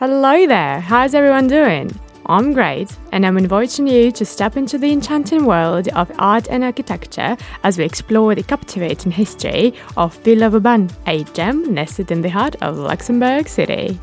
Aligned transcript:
Hello 0.00 0.46
there, 0.46 0.78
how's 0.78 1.12
everyone 1.12 1.48
doing? 1.48 1.90
I'm 2.26 2.52
great, 2.52 2.96
and 3.10 3.26
I'm 3.26 3.36
inviting 3.36 3.88
you 3.88 4.12
to 4.12 4.24
step 4.24 4.56
into 4.56 4.78
the 4.78 4.92
enchanting 4.92 5.44
world 5.44 5.88
of 5.88 6.12
art 6.20 6.46
and 6.50 6.62
architecture 6.62 7.36
as 7.64 7.78
we 7.78 7.84
explore 7.84 8.36
the 8.36 8.44
captivating 8.44 9.10
history 9.10 9.74
of 9.96 10.16
Villa 10.18 10.50
Vauban, 10.50 10.88
a 11.08 11.24
gem 11.24 11.74
nested 11.74 12.12
in 12.12 12.22
the 12.22 12.28
heart 12.28 12.54
of 12.62 12.78
Luxembourg 12.78 13.48
City. 13.48 13.98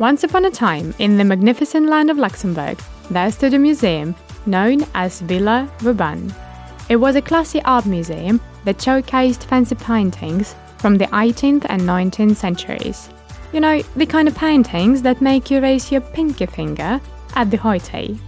Once 0.00 0.24
upon 0.24 0.44
a 0.46 0.50
time, 0.50 0.92
in 0.98 1.16
the 1.16 1.24
magnificent 1.24 1.88
land 1.88 2.10
of 2.10 2.18
Luxembourg, 2.18 2.76
there 3.08 3.30
stood 3.30 3.54
a 3.54 3.60
museum 3.60 4.16
known 4.44 4.84
as 4.96 5.20
Villa 5.20 5.70
Vauban. 5.78 6.34
It 6.88 6.96
was 6.96 7.14
a 7.14 7.22
classy 7.22 7.62
art 7.62 7.86
museum 7.86 8.40
that 8.64 8.78
showcased 8.78 9.44
fancy 9.44 9.76
paintings 9.76 10.56
from 10.78 10.98
the 10.98 11.06
18th 11.06 11.66
and 11.68 11.82
19th 11.82 12.34
centuries. 12.34 13.10
You 13.52 13.60
know, 13.60 13.82
the 13.96 14.06
kind 14.06 14.28
of 14.28 14.34
paintings 14.34 15.00
that 15.02 15.22
make 15.22 15.50
you 15.50 15.60
raise 15.60 15.90
your 15.90 16.02
pinky 16.02 16.46
finger 16.46 17.00
at 17.34 17.50
the 17.50 17.56
high 17.56 17.78
tea. 17.78 18.18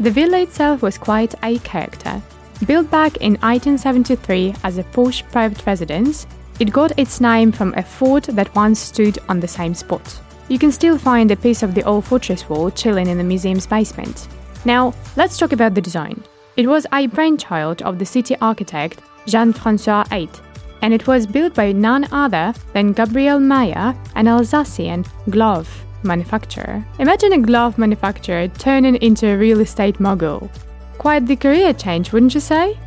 The 0.00 0.10
villa 0.10 0.40
itself 0.40 0.82
was 0.82 0.98
quite 0.98 1.34
a 1.44 1.58
character. 1.60 2.20
Built 2.66 2.90
back 2.90 3.18
in 3.18 3.34
1873 3.34 4.54
as 4.64 4.78
a 4.78 4.84
posh 4.84 5.24
private 5.26 5.64
residence, 5.66 6.26
it 6.58 6.72
got 6.72 6.98
its 6.98 7.20
name 7.20 7.52
from 7.52 7.74
a 7.76 7.82
fort 7.82 8.24
that 8.24 8.54
once 8.54 8.80
stood 8.80 9.18
on 9.28 9.40
the 9.40 9.48
same 9.48 9.74
spot. 9.74 10.20
You 10.48 10.58
can 10.58 10.72
still 10.72 10.98
find 10.98 11.30
a 11.30 11.36
piece 11.36 11.62
of 11.62 11.74
the 11.74 11.84
old 11.84 12.04
fortress 12.04 12.48
wall 12.48 12.70
chilling 12.70 13.08
in 13.08 13.18
the 13.18 13.24
museum's 13.24 13.66
basement. 13.66 14.28
Now, 14.64 14.94
let's 15.16 15.38
talk 15.38 15.52
about 15.52 15.74
the 15.74 15.80
design. 15.80 16.22
It 16.56 16.66
was 16.66 16.86
a 16.92 17.06
brainchild 17.06 17.82
of 17.82 17.98
the 17.98 18.06
city 18.06 18.36
architect 18.40 19.00
Jean 19.26 19.52
Francois 19.52 20.04
Eydt, 20.10 20.40
and 20.84 20.92
it 20.92 21.06
was 21.06 21.26
built 21.26 21.54
by 21.54 21.72
none 21.72 22.06
other 22.12 22.52
than 22.74 22.92
Gabriel 22.92 23.40
Mayer, 23.40 23.96
an 24.16 24.28
Alsacian 24.28 25.02
glove 25.30 25.66
manufacturer. 26.02 26.84
Imagine 26.98 27.32
a 27.32 27.38
glove 27.38 27.78
manufacturer 27.78 28.48
turning 28.48 28.96
into 28.96 29.26
a 29.26 29.38
real 29.38 29.60
estate 29.60 29.98
mogul. 29.98 30.50
Quite 30.98 31.24
the 31.24 31.36
career 31.36 31.72
change, 31.72 32.12
wouldn't 32.12 32.34
you 32.34 32.40
say? 32.40 32.78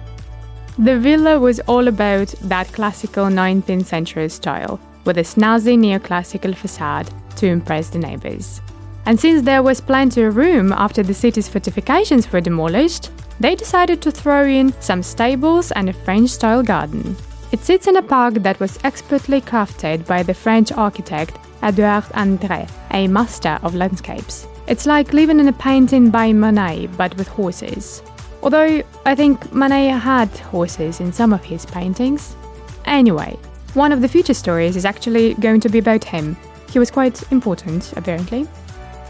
The 0.77 0.99
villa 0.99 1.39
was 1.39 1.59
all 1.61 1.87
about 1.87 2.27
that 2.43 2.71
classical 2.71 3.25
19th 3.25 3.85
century 3.85 4.29
style, 4.29 4.79
with 5.05 5.17
a 5.17 5.21
snazzy 5.21 5.75
neoclassical 5.75 6.55
facade 6.55 7.09
to 7.37 7.47
impress 7.47 7.89
the 7.89 7.97
neighbors. 7.97 8.61
And 9.07 9.19
since 9.19 9.41
there 9.41 9.63
was 9.63 9.81
plenty 9.81 10.21
of 10.21 10.35
room 10.35 10.71
after 10.71 11.01
the 11.01 11.15
city's 11.15 11.49
fortifications 11.49 12.31
were 12.31 12.41
demolished, 12.41 13.09
they 13.39 13.55
decided 13.55 14.03
to 14.03 14.11
throw 14.11 14.45
in 14.45 14.71
some 14.81 15.01
stables 15.01 15.71
and 15.71 15.89
a 15.89 15.93
French 15.93 16.29
style 16.29 16.61
garden. 16.61 17.17
It 17.49 17.63
sits 17.63 17.87
in 17.87 17.95
a 17.95 18.01
park 18.01 18.33
that 18.35 18.59
was 18.59 18.77
expertly 18.83 19.39
crafted 19.39 20.05
by 20.05 20.21
the 20.21 20.33
French 20.33 20.73
architect 20.73 21.37
Edouard 21.61 22.03
André, 22.13 22.69
a 22.91 23.07
master 23.07 23.57
of 23.63 23.73
landscapes. 23.73 24.47
It's 24.67 24.85
like 24.85 25.13
living 25.13 25.39
in 25.39 25.47
a 25.47 25.53
painting 25.53 26.09
by 26.09 26.33
Monet, 26.33 26.87
but 26.97 27.15
with 27.15 27.29
horses. 27.29 28.03
Although 28.43 28.83
I 29.05 29.15
think 29.15 29.53
Monet 29.53 29.87
had 29.87 30.27
horses 30.27 30.99
in 30.99 31.13
some 31.13 31.31
of 31.31 31.43
his 31.43 31.65
paintings. 31.65 32.35
Anyway, 32.83 33.37
one 33.75 33.93
of 33.93 34.01
the 34.01 34.09
future 34.09 34.33
stories 34.33 34.75
is 34.75 34.83
actually 34.85 35.33
going 35.35 35.61
to 35.61 35.69
be 35.69 35.79
about 35.79 36.03
him. 36.03 36.35
He 36.69 36.79
was 36.79 36.91
quite 36.91 37.31
important, 37.31 37.93
apparently. 37.93 38.45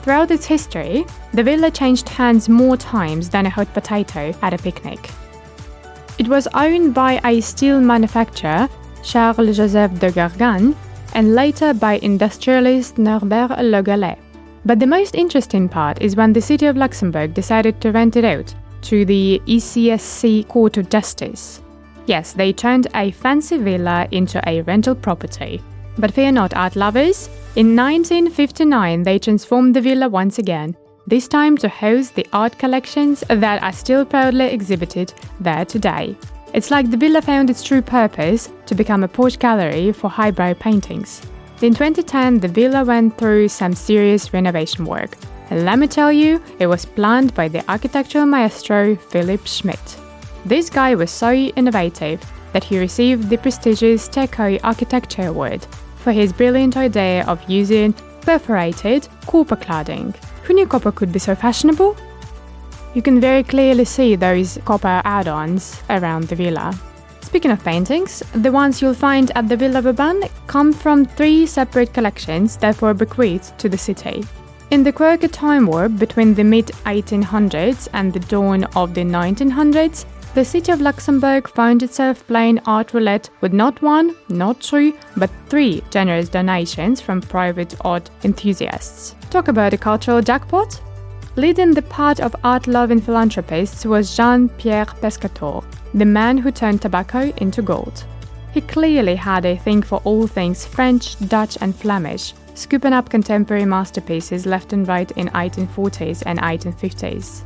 Throughout 0.03 0.29
its 0.29 0.45
history, 0.45 1.05
the 1.33 1.43
villa 1.43 1.71
changed 1.71 2.07
hands 2.07 2.47
more 2.47 2.77
times 2.77 3.29
than 3.29 3.47
a 3.47 3.49
hot 3.49 3.73
potato 3.73 4.31
at 4.43 4.53
a 4.53 4.57
picnic. 4.59 5.09
It 6.19 6.27
was 6.27 6.47
owned 6.55 6.95
by 6.95 7.21
a 7.23 7.41
steel 7.41 7.79
manufacturer, 7.79 8.67
Charles 9.03 9.57
Joseph 9.57 9.99
de 9.99 10.11
Gargan, 10.11 10.75
and 11.13 11.35
later 11.35 11.73
by 11.75 11.99
industrialist 11.99 12.97
Norbert 12.97 13.51
Le 13.61 13.83
Gallais. 13.83 14.17
But 14.65 14.79
the 14.79 14.87
most 14.87 15.13
interesting 15.13 15.69
part 15.69 16.01
is 16.01 16.15
when 16.15 16.33
the 16.33 16.41
city 16.41 16.65
of 16.65 16.75
Luxembourg 16.75 17.33
decided 17.35 17.79
to 17.81 17.91
rent 17.91 18.15
it 18.15 18.25
out 18.25 18.53
to 18.81 19.05
the 19.05 19.41
ECSC 19.45 20.47
Court 20.47 20.77
of 20.77 20.89
Justice. 20.89 21.61
Yes, 22.07 22.33
they 22.33 22.51
turned 22.51 22.87
a 22.95 23.11
fancy 23.11 23.57
villa 23.57 24.07
into 24.11 24.41
a 24.49 24.61
rental 24.63 24.95
property. 24.95 25.61
But 25.99 26.13
fear 26.13 26.31
not, 26.31 26.55
art 26.55 26.75
lovers. 26.75 27.27
In 27.55 27.75
1959, 27.75 29.03
they 29.03 29.19
transformed 29.19 29.75
the 29.75 29.81
villa 29.81 30.09
once 30.09 30.39
again, 30.39 30.75
this 31.07 31.29
time 31.29 31.55
to 31.55 31.69
host 31.69 32.15
the 32.15 32.27
art 32.33 32.57
collections 32.59 33.23
that 33.29 33.63
are 33.63 33.71
still 33.71 34.03
proudly 34.03 34.47
exhibited 34.47 35.13
there 35.39 35.63
today. 35.63 36.17
It's 36.53 36.69
like 36.69 36.91
the 36.91 36.97
villa 36.97 37.21
found 37.21 37.49
its 37.49 37.63
true 37.63 37.81
purpose 37.81 38.51
to 38.65 38.75
become 38.75 39.03
a 39.03 39.07
porch 39.07 39.39
gallery 39.39 39.93
for 39.93 40.09
highbrow 40.09 40.55
paintings. 40.55 41.21
In 41.61 41.73
2010, 41.73 42.41
the 42.41 42.49
villa 42.49 42.83
went 42.83 43.17
through 43.17 43.47
some 43.47 43.73
serious 43.73 44.33
renovation 44.33 44.83
work, 44.83 45.17
and 45.49 45.63
let 45.63 45.79
me 45.79 45.87
tell 45.87 46.11
you, 46.11 46.43
it 46.59 46.67
was 46.67 46.85
planned 46.85 47.33
by 47.33 47.47
the 47.47 47.63
architectural 47.71 48.25
maestro 48.25 48.97
Philippe 48.97 49.45
Schmit. 49.45 49.97
This 50.45 50.69
guy 50.69 50.93
was 50.93 51.09
so 51.09 51.31
innovative 51.31 52.21
that 52.51 52.65
he 52.65 52.79
received 52.79 53.29
the 53.29 53.37
prestigious 53.37 54.09
TECU 54.09 54.59
Architecture 54.63 55.27
Award 55.27 55.65
for 55.95 56.11
his 56.11 56.33
brilliant 56.33 56.75
idea 56.75 57.25
of 57.25 57.49
using 57.49 57.93
perforated 58.21 59.07
copper 59.25 59.55
cladding. 59.55 60.13
Who 60.47 60.53
knew 60.53 60.65
copper 60.65 60.93
could 60.93 61.11
be 61.11 61.19
so 61.19 61.35
fashionable? 61.35 61.97
You 62.93 63.01
can 63.01 63.19
very 63.19 63.43
clearly 63.43 63.83
see 63.83 64.15
those 64.15 64.57
copper 64.63 65.01
add 65.03 65.27
ons 65.27 65.83
around 65.89 66.29
the 66.29 66.35
villa. 66.35 66.73
Speaking 67.19 67.51
of 67.51 67.61
paintings, 67.65 68.23
the 68.33 68.53
ones 68.53 68.81
you'll 68.81 68.93
find 68.93 69.29
at 69.35 69.49
the 69.49 69.57
Villa 69.57 69.81
Vauban 69.81 70.23
come 70.47 70.71
from 70.71 71.03
three 71.03 71.45
separate 71.45 71.93
collections 71.93 72.55
that 72.57 72.81
were 72.81 72.93
bequeathed 72.93 73.59
to 73.59 73.67
the 73.67 73.77
city. 73.77 74.23
In 74.71 74.83
the 74.83 74.93
quirky 74.93 75.27
time 75.27 75.65
warp 75.65 75.97
between 75.97 76.33
the 76.33 76.45
mid 76.45 76.67
1800s 76.85 77.89
and 77.91 78.13
the 78.13 78.21
dawn 78.21 78.63
of 78.73 78.93
the 78.93 79.03
1900s, 79.03 80.05
the 80.37 80.45
city 80.45 80.71
of 80.71 80.81
Luxembourg 80.81 81.47
found 81.47 81.81
itself 81.81 82.27
playing 82.27 82.59
art 82.67 82.93
roulette 82.93 83.27
with 83.41 83.53
not 83.53 83.81
one, 83.81 84.15
not 84.29 84.61
two, 84.61 84.95
but 85.15 85.31
three 85.49 85.81
generous 85.89 86.29
donations 86.29 87.01
from 87.01 87.21
private 87.21 87.73
art 87.81 88.11
enthusiasts. 88.23 89.15
Talk 89.31 89.47
about 89.47 89.73
a 89.73 89.79
cultural 89.79 90.21
jackpot? 90.21 90.79
Leading 91.37 91.73
the 91.73 91.81
part 91.81 92.19
of 92.19 92.35
art 92.43 92.67
loving 92.67 93.01
philanthropists 93.01 93.83
was 93.83 94.15
Jean 94.15 94.47
Pierre 94.47 94.85
Pescator, 94.85 95.65
the 95.95 96.05
man 96.05 96.37
who 96.37 96.51
turned 96.51 96.83
tobacco 96.83 97.33
into 97.37 97.63
gold. 97.63 98.05
He 98.53 98.61
clearly 98.61 99.15
had 99.15 99.43
a 99.43 99.57
thing 99.57 99.81
for 99.81 100.01
all 100.03 100.27
things 100.27 100.67
French, 100.67 101.17
Dutch, 101.29 101.57
and 101.61 101.75
Flemish, 101.75 102.35
scooping 102.53 102.93
up 102.93 103.09
contemporary 103.09 103.65
masterpieces 103.65 104.45
left 104.45 104.71
and 104.71 104.87
right 104.87 105.09
in 105.13 105.29
1840s 105.29 106.21
and 106.27 106.37
1850s. 106.37 107.41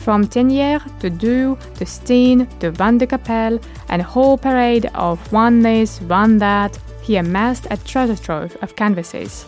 From 0.00 0.26
Teniers 0.26 0.82
to 1.00 1.10
Dou 1.10 1.58
to 1.74 1.84
Steen 1.84 2.46
to 2.60 2.70
Van 2.70 2.96
de 2.96 3.06
Cappelle 3.06 3.60
and 3.90 4.00
a 4.00 4.04
whole 4.04 4.38
parade 4.38 4.86
of 4.94 5.20
one 5.30 5.60
this, 5.60 6.00
one 6.00 6.38
that, 6.38 6.78
he 7.02 7.16
amassed 7.16 7.66
a 7.70 7.76
treasure 7.76 8.16
trove 8.16 8.56
of 8.62 8.76
canvases. 8.76 9.44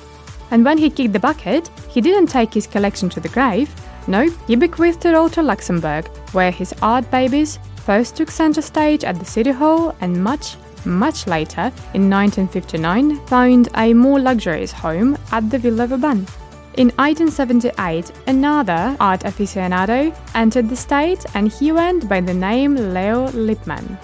And 0.51 0.62
when 0.62 0.77
he 0.77 0.91
kicked 0.91 1.15
the 1.15 1.19
bucket, 1.19 1.71
he 1.89 2.03
didn't 2.03 2.27
take 2.27 2.53
his 2.53 2.67
collection 2.67 3.09
to 3.11 3.21
the 3.21 3.31
grave. 3.31 3.75
No, 4.07 4.29
he 4.47 4.57
bequeathed 4.57 5.07
it 5.07 5.15
all 5.15 5.31
to 5.31 5.43
Luxembourg, 5.43 6.07
where 6.33 6.51
his 6.51 6.75
art 6.83 7.11
babies 7.11 7.59
first 7.87 8.17
took 8.17 8.31
center 8.31 8.61
stage 8.61 9.05
at 9.05 9.19
the 9.19 9.25
City 9.25 9.53
Hall 9.53 9.97
and 10.03 10.23
much, 10.23 10.57
much 10.85 11.27
later, 11.27 11.73
in 11.95 12.11
1959, 12.11 13.27
found 13.27 13.69
a 13.77 13.95
more 13.95 14.21
luxurious 14.21 14.73
home 14.73 15.17
at 15.31 15.49
the 15.49 15.59
Villa 15.59 15.87
Vauban. 15.87 16.27
In 16.75 16.88
1878, 16.97 18.12
another 18.27 18.97
art 18.99 19.21
aficionado 19.21 20.16
entered 20.34 20.71
the 20.71 20.77
state 20.77 21.27
and 21.34 21.53
he 21.53 21.71
went 21.71 22.09
by 22.09 22.22
the 22.22 22.33
name 22.33 22.77
Leo 22.94 23.28
Lippmann. 23.33 23.99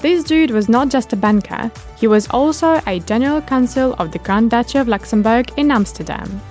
This 0.00 0.24
dude 0.24 0.50
was 0.50 0.68
not 0.68 0.90
just 0.90 1.14
a 1.14 1.16
banker, 1.16 1.70
he 1.98 2.06
was 2.06 2.28
also 2.28 2.82
a 2.86 3.00
general 3.00 3.40
counsel 3.40 3.94
of 3.94 4.12
the 4.12 4.18
Grand 4.18 4.50
Duchy 4.50 4.78
of 4.78 4.88
Luxembourg 4.88 5.50
in 5.56 5.70
Amsterdam. 5.70 6.42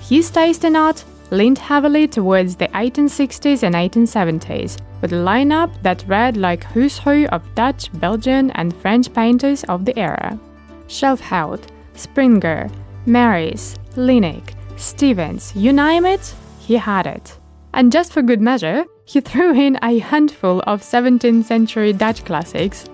His 0.00 0.30
taste 0.30 0.62
in 0.62 0.76
art 0.76 1.04
leaned 1.32 1.58
heavily 1.58 2.06
towards 2.06 2.54
the 2.54 2.68
1860s 2.68 3.64
and 3.64 3.74
1870s, 3.74 4.78
with 5.00 5.12
a 5.12 5.16
lineup 5.16 5.70
that 5.82 6.04
read 6.06 6.36
like 6.36 6.62
who's 6.64 6.98
who 6.98 7.26
of 7.26 7.42
Dutch, 7.56 7.90
Belgian, 7.98 8.52
and 8.52 8.76
French 8.76 9.12
painters 9.12 9.64
of 9.64 9.84
the 9.84 9.98
era. 9.98 10.38
Schelfhout, 10.86 11.62
Springer, 11.94 12.70
Maris, 13.06 13.76
Leenink, 13.96 14.54
Stevens, 14.76 15.56
you 15.56 15.72
name 15.72 16.04
it, 16.04 16.34
he 16.60 16.74
had 16.76 17.06
it. 17.06 17.38
And 17.72 17.90
just 17.90 18.12
for 18.12 18.22
good 18.22 18.40
measure, 18.40 18.84
he 19.04 19.20
threw 19.20 19.54
in 19.54 19.78
a 19.82 19.98
handful 19.98 20.60
of 20.66 20.82
17th 20.82 21.44
century 21.44 21.92
Dutch 21.92 22.24
classics, 22.24 22.84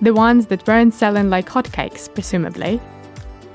the 0.00 0.14
ones 0.14 0.46
that 0.46 0.66
weren't 0.66 0.94
selling 0.94 1.30
like 1.30 1.48
hotcakes, 1.48 2.12
presumably. 2.12 2.80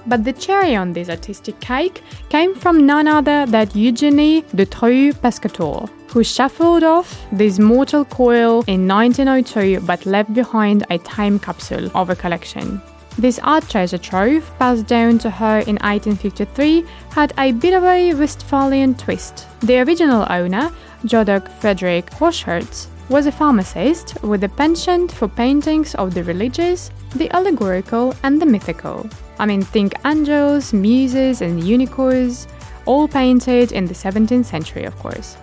But 0.08 0.24
the 0.24 0.34
cherry 0.34 0.76
on 0.76 0.92
this 0.92 1.10
artistic 1.10 1.60
cake 1.60 2.02
came 2.30 2.54
from 2.54 2.86
none 2.86 3.08
other 3.08 3.46
than 3.46 3.70
Eugenie 3.74 4.42
Dutreux 4.56 5.14
Pescator, 5.14 5.90
who 6.10 6.24
shuffled 6.24 6.84
off 6.84 7.26
this 7.32 7.60
mortal 7.60 8.04
coil 8.06 8.64
in 8.68 8.88
1902 8.88 9.86
but 9.86 10.06
left 10.06 10.34
behind 10.34 10.86
a 10.90 10.98
time 11.00 11.40
capsule 11.40 11.90
of 11.96 12.10
a 12.10 12.16
collection. 12.16 12.82
This 13.20 13.38
art 13.44 13.68
treasure 13.68 13.98
trove, 13.98 14.50
passed 14.60 14.88
down 14.88 15.18
to 15.18 15.30
her 15.30 15.60
in 15.68 15.76
1853, 15.84 16.86
had 17.10 17.34
a 17.38 17.52
bit 17.52 17.74
of 17.74 17.84
a 17.84 18.14
Westphalian 18.14 18.96
twist. 18.96 19.46
The 19.60 19.80
original 19.80 20.26
owner, 20.30 20.72
Jodok 21.04 21.52
Frederick 21.60 22.10
Hochschild, 22.12 22.88
was 23.10 23.26
a 23.26 23.32
pharmacist 23.34 24.24
with 24.24 24.46
a 24.46 24.48
penchant 24.48 25.12
for 25.12 25.28
paintings 25.28 25.96
of 25.96 26.14
the 26.14 26.24
religious, 26.24 26.92
the 27.18 27.30
allegorical, 27.36 28.16
and 28.24 28.42
the 28.42 28.46
mythical. 28.46 29.06
I 29.38 29.46
mean, 29.46 29.64
think 29.64 29.96
angels, 30.06 30.72
muses, 30.72 31.42
and 31.42 31.62
unicorns, 31.62 32.48
all 32.86 33.06
painted 33.06 33.74
in 33.74 33.84
the 33.84 33.94
17th 33.94 34.46
century, 34.46 34.86
of 34.86 34.96
course. 34.96 35.36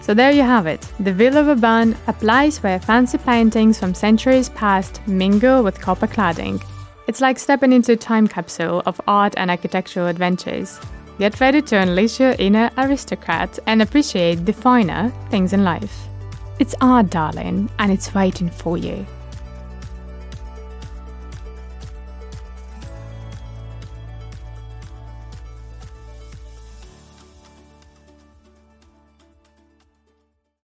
So 0.00 0.12
there 0.12 0.32
you 0.32 0.42
have 0.42 0.66
it. 0.66 0.80
The 0.98 1.12
Villa 1.12 1.44
Vauban, 1.44 1.96
a 2.08 2.12
place 2.12 2.60
where 2.64 2.80
fancy 2.80 3.18
paintings 3.18 3.78
from 3.78 3.94
centuries 3.94 4.48
past 4.48 5.06
mingle 5.06 5.62
with 5.62 5.80
copper 5.80 6.08
cladding. 6.08 6.60
It's 7.06 7.20
like 7.20 7.38
stepping 7.38 7.72
into 7.72 7.92
a 7.92 7.96
time 7.96 8.28
capsule 8.28 8.82
of 8.86 9.00
art 9.06 9.34
and 9.36 9.50
architectural 9.50 10.06
adventures. 10.06 10.78
Get 11.18 11.40
ready 11.40 11.60
to 11.62 11.76
unleash 11.76 12.20
your 12.20 12.34
inner 12.38 12.70
aristocrat 12.78 13.58
and 13.66 13.82
appreciate 13.82 14.46
the 14.46 14.52
finer 14.52 15.12
things 15.30 15.52
in 15.52 15.64
life. 15.64 16.08
It's 16.58 16.74
art, 16.80 17.10
darling, 17.10 17.70
and 17.78 17.90
it's 17.90 18.14
waiting 18.14 18.50
for 18.50 18.78
you. 18.78 19.06